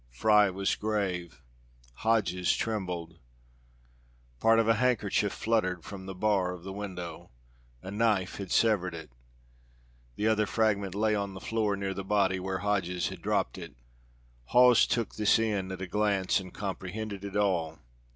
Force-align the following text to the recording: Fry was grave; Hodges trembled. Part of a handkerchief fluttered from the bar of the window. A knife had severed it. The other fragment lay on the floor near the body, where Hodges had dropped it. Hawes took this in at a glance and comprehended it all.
Fry 0.09 0.49
was 0.49 0.73
grave; 0.75 1.43
Hodges 1.97 2.55
trembled. 2.55 3.19
Part 4.39 4.57
of 4.57 4.67
a 4.67 4.73
handkerchief 4.73 5.31
fluttered 5.31 5.83
from 5.83 6.07
the 6.07 6.15
bar 6.15 6.53
of 6.53 6.63
the 6.63 6.73
window. 6.73 7.29
A 7.83 7.91
knife 7.91 8.37
had 8.37 8.51
severed 8.51 8.95
it. 8.95 9.11
The 10.15 10.27
other 10.27 10.47
fragment 10.47 10.95
lay 10.95 11.13
on 11.13 11.35
the 11.35 11.39
floor 11.39 11.75
near 11.75 11.93
the 11.93 12.03
body, 12.03 12.39
where 12.39 12.57
Hodges 12.65 13.09
had 13.09 13.21
dropped 13.21 13.59
it. 13.59 13.75
Hawes 14.45 14.87
took 14.87 15.17
this 15.17 15.37
in 15.37 15.71
at 15.71 15.83
a 15.83 15.87
glance 15.87 16.39
and 16.39 16.51
comprehended 16.51 17.23
it 17.23 17.35
all. 17.35 17.77